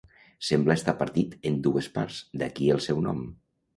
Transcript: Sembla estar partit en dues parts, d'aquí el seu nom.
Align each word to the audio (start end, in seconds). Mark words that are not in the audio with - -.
Sembla 0.47 0.77
estar 0.79 0.95
partit 1.01 1.35
en 1.49 1.59
dues 1.67 1.91
parts, 1.99 2.23
d'aquí 2.43 2.71
el 2.77 2.83
seu 2.87 3.07
nom. 3.11 3.23